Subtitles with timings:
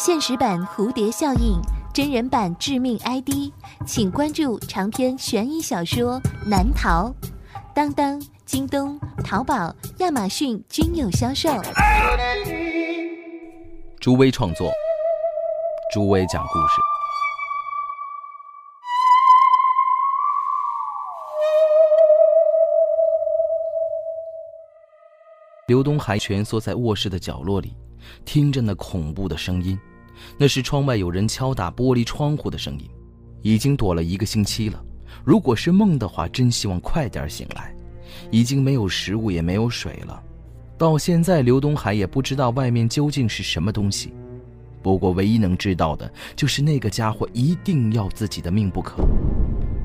[0.00, 1.60] 现实版蝴蝶效应，
[1.92, 3.52] 真人版致命 ID，
[3.84, 7.08] 请关注长篇悬疑小说《难逃》，
[7.74, 11.50] 当当、京东、淘宝、亚马逊均有销售。
[13.98, 14.70] 朱威创作，
[15.92, 16.80] 朱威讲故事。
[25.66, 27.76] 刘东海蜷缩在卧室的角落里，
[28.24, 29.78] 听着那恐怖的声音，
[30.36, 32.88] 那是窗外有人敲打玻璃窗户的声音。
[33.42, 34.84] 已经躲了一个星期了，
[35.24, 37.72] 如果是梦的话，真希望快点醒来。
[38.30, 40.20] 已经没有食物，也没有水了。
[40.76, 44.12] 到现在，刘东海也不知道外面究竟是什么东西。
[44.82, 48.96] 不过，唯一能知道的就是那个家伙一定要自己的命不可。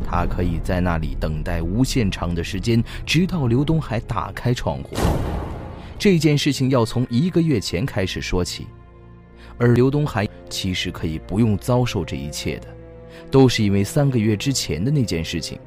[0.05, 4.95] 他可以在那里等待无限长的时间，直到刘东海打开窗户。
[5.99, 8.67] 这件事情要从一个月前开始说起，
[9.57, 12.67] 而刘东海其实可以不用遭受这一切的，
[13.31, 15.57] 都是因为三个月之前的那件事情，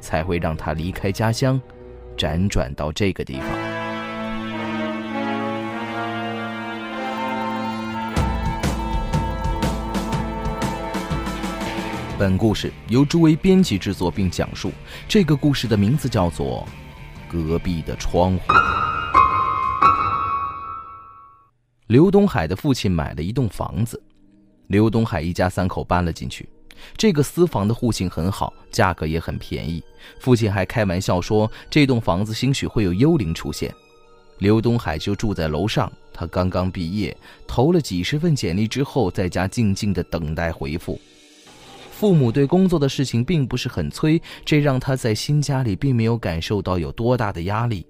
[0.00, 1.60] 才会让他离开家乡，
[2.16, 3.48] 辗转到这个地方。
[12.18, 14.72] 本故事由朱威编辑制作并讲述，
[15.06, 16.66] 这个故事的名字叫做
[17.32, 18.52] 《隔壁的窗户》。
[21.86, 24.02] 刘东海的父亲买了一栋房子，
[24.66, 26.48] 刘东海一家三口搬了进去。
[26.96, 29.80] 这个私房的户型很好，价格也很便宜。
[30.18, 33.72] 父亲还开玩笑说，这栋房子兴许会有幽灵出现。
[34.38, 35.90] 刘东海就住在楼上。
[36.12, 41.00] 他刚刚毕业，投了几十份简历之后，在家静静的等待回复。
[41.92, 47.86] 父母对工作的事情并不是很催，这让他在新家里并没有感受到有多大的压力。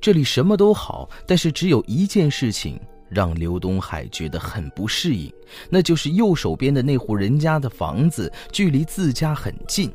[0.00, 2.80] 这里什么都好，但是只有一件事情。
[3.08, 5.32] 让刘东海觉得很不适应，
[5.70, 9.90] 那就是右手边的那户人家的房子距离自家很近，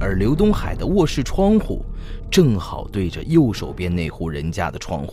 [0.00, 1.84] 而刘东海的卧室窗户
[2.30, 5.12] 正好对着右手边那户人家的窗户。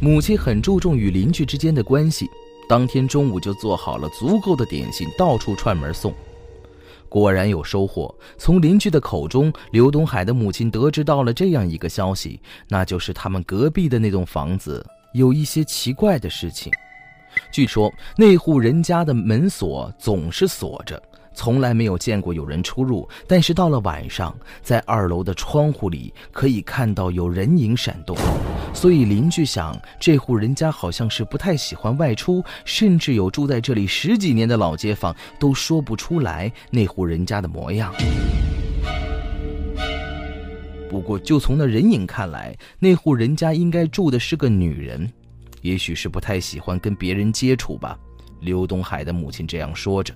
[0.00, 2.26] 母亲很注重与邻居之间的关系，
[2.68, 6.12] 当天中午就做好了足够的点心，到处串门送。
[7.08, 14.86] 果然有收获，从邻居的口中，刘东海的母亲得知到了这样一个消息，那就是他们隔壁的那栋房子。
[15.12, 16.72] 有一些奇怪的事情。
[17.52, 21.00] 据说那户人家的门锁总是锁着，
[21.32, 23.08] 从来没有见过有人出入。
[23.28, 28.16] 但是到了晚上，在二楼的窗户里可以看到有人影闪动，
[28.74, 37.94] 所以邻居想，这户人家好像是不太喜欢外出，甚至有住在这里十几年的老街坊都说不出来那户人家的模样。
[40.90, 45.08] 不过，就从那人影看来，那户人家应该住的是个女人，
[45.62, 47.96] 也许是不太喜欢跟别人接触吧。
[48.40, 50.12] 刘东海的母亲这样说着，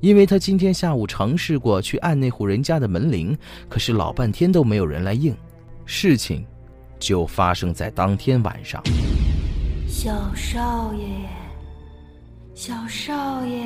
[0.00, 3.38] 因为他今天下午尝试过去按那户人家的门铃，
[3.68, 5.32] 可是老半天都没有人来应。
[5.86, 6.44] 事情
[6.98, 8.82] 就发生在当天晚上。
[9.86, 11.06] 小少爷，
[12.52, 13.62] 小少爷，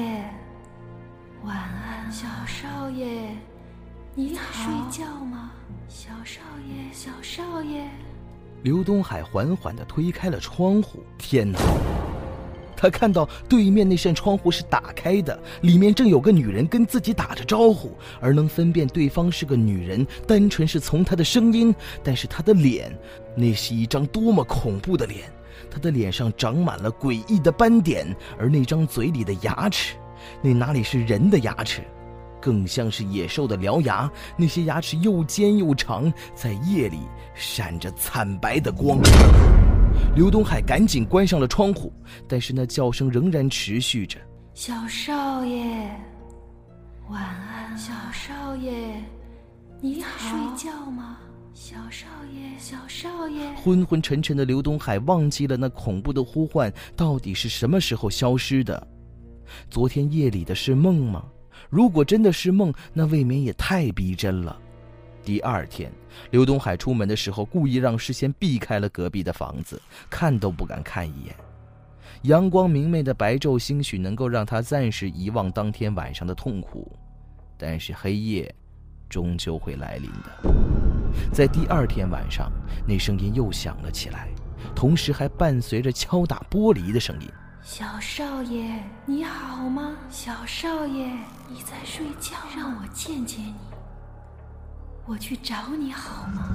[1.43, 3.07] 晚安，小少爷，
[4.19, 5.53] 你在睡觉吗？
[5.89, 7.89] 小少爷，小少爷。
[8.65, 11.05] 刘东海缓缓地推开了窗户。
[11.17, 11.57] 天哪！
[12.77, 21.73] 他看到对面那扇窗户是打开的，里面正有个女人跟自己打着招呼，而能分辨对方是个女人，单纯是从她的声音。
[22.03, 22.93] 但是她的脸，
[23.37, 25.31] 那是一张多么恐怖的脸！
[25.71, 28.05] 她的脸上长满了诡异的斑点，
[28.37, 29.95] 而那张嘴里的牙齿，
[30.43, 31.83] 那哪里是人的牙齿？
[32.49, 37.01] 更像是野兽的獠牙，那些牙齿又尖又长，在夜里
[37.35, 38.99] 闪着惨白的光。
[40.17, 41.93] 刘东海赶紧关上了窗户，
[42.27, 44.19] 但是那叫声仍然持续着。
[44.55, 45.63] 小少爷，
[47.11, 47.77] 晚安。
[47.77, 48.73] 小少爷，
[49.83, 51.19] 你在睡觉吗？
[51.53, 53.47] 小少爷，小少爷。
[53.57, 58.89] 昏昏沉沉的刘东海忘记了那恐怖的呼唤到底是什么时候消失的。
[59.69, 61.27] 昨天夜里的是梦吗？
[61.71, 64.59] 如果真的是梦，那未免也太逼真了。
[65.25, 65.93] 第二天，
[66.31, 71.35] 刘东海出门的时候，故意让视线避开了隔壁的房子，看都不敢看一眼。
[72.23, 76.91] 阳光明媚的白昼，兴许能够让他暂时遗忘当天晚上的痛苦，
[77.59, 78.53] 但是黑夜
[79.09, 80.55] 终究会来临的。
[81.33, 82.51] 在第二天晚上，
[82.87, 84.29] 那声音又响了起来，
[84.75, 87.29] 同时还伴随着敲打玻璃的声音。
[87.63, 89.93] 小少爷，你好吗？
[90.11, 91.07] 小少爷，
[91.49, 92.37] 你在睡觉？
[92.57, 93.55] 让我见见你，
[95.07, 96.55] 我去找你好吗？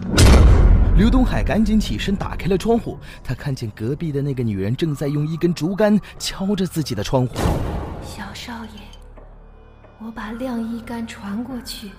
[0.95, 7.35] 刘东海赶紧起身打开了窗户，他看见隔壁的那个女人正在用一根竹竿敲着自己的窗户。
[8.01, 8.81] 小少爷，
[9.99, 11.91] 我把晾衣杆传过去，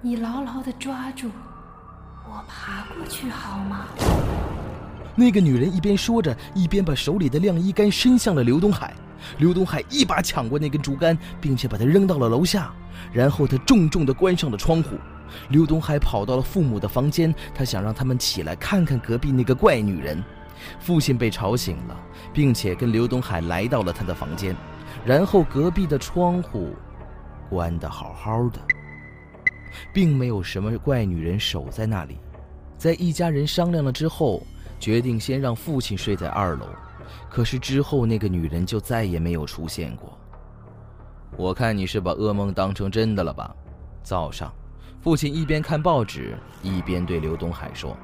[0.00, 1.30] 你牢牢的抓住，
[2.26, 3.86] 我爬过去好吗？
[5.14, 8.94] 那个女人一边说着，一边把手里的晾衣杆伸向了刘东海。
[9.38, 12.72] 刘东海一把抢过那根竹竿，并且把它扔到了楼下，
[13.12, 14.96] 然后他重重地关上了窗户。
[15.50, 20.22] 刘东海跑到了父母的房间，他想让他们起来看看隔壁那个怪女人。
[20.78, 21.96] 父亲被吵醒了，
[22.32, 24.54] 并且跟刘东海来到了他的房间，
[25.04, 26.74] 然后隔壁的窗户
[27.48, 28.60] 关得好好的，
[29.92, 32.18] 并没有什么怪女人守在那里。
[32.76, 34.42] 在一家人商量了之后，
[34.80, 36.66] 决定先让父亲睡在二楼。
[37.28, 40.18] 可是之后那个女人就再也没有出现过。
[41.36, 43.54] 我看你是把噩梦当成真的了吧？
[44.02, 44.52] 早上。
[45.02, 47.96] 父亲一边看报纸，一边对刘东海说：“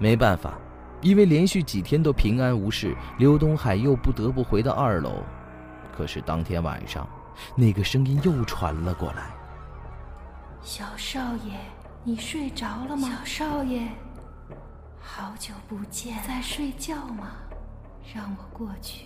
[0.00, 0.54] 没办法，
[1.02, 5.22] 因为连续几天都平安无事，刘东海又不得不回到二楼。
[5.94, 7.06] 可是当天晚上，
[7.54, 9.30] 那个声音又传了过来
[10.62, 11.52] ：‘小少爷，
[12.02, 13.86] 你睡着了吗？’小少爷，
[15.06, 17.32] 好久不见，在睡觉吗？
[18.14, 19.04] 让我过去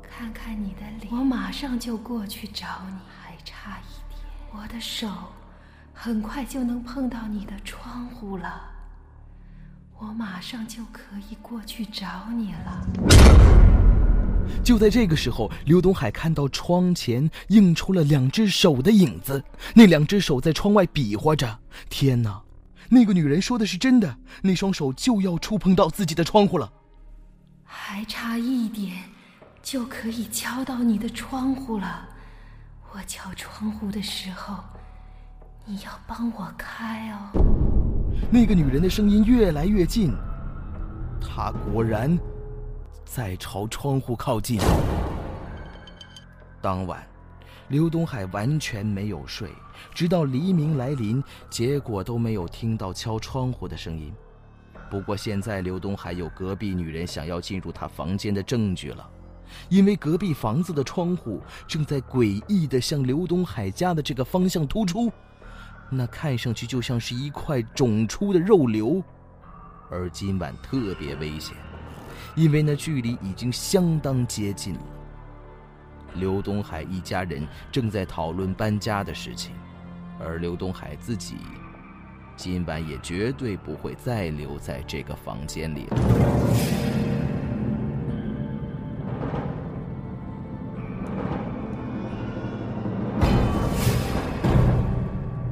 [0.00, 1.12] 看看你的脸。
[1.12, 2.96] 我马上就过去找你。
[3.20, 5.08] 还差一点，我的手。”
[5.94, 8.62] 很快就能碰到你的窗户了，
[9.98, 12.86] 我马上就可以过去找你了。
[14.64, 21.58] 就在这个时候，刘东海看到窗前映出了两只手的影子，那两只手在窗外比划着。
[21.88, 22.42] 天哪，
[22.92, 26.70] 那个女人说的是真的，那双手就要触碰到自己的窗户了。
[27.64, 29.04] 还差一点，
[29.62, 32.06] 就可以敲到你的窗户了。
[32.92, 34.62] 我敲窗户的时候。
[35.64, 37.30] 你要帮我开哦！
[38.32, 40.12] 那个女人的声音越来越近，
[41.20, 42.18] 她果然
[43.04, 44.58] 在朝窗户靠近。
[46.60, 47.00] 当晚，
[47.72, 49.48] 刘东海完全没有睡，
[49.94, 54.12] 直到黎明来临，结果都没有听到敲窗户的声音。
[54.90, 59.08] 不过现在，刘东海有隔壁女人想要进入他房间的证据了，
[59.70, 65.10] 因为隔壁房子的窗户正在诡异的向刘东海家的这个方向突出。
[65.88, 69.02] 那看上去就像是一块肿出的肉瘤，
[69.90, 71.56] 而今晚特别危险，
[72.36, 74.80] 因为那距离已经相当接近了。
[76.14, 79.54] 刘东海一家人正在讨论搬家的事情，
[80.20, 81.36] 而刘东海自己
[82.36, 85.96] 今晚也绝对不会再留在这个房间里了。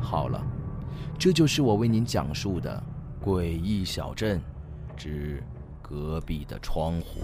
[0.01, 0.45] 好了
[1.17, 2.83] 这就是我为您讲述的
[3.25, 4.41] 《诡异小镇
[4.97, 5.43] 之
[5.81, 7.21] 隔壁的窗户》。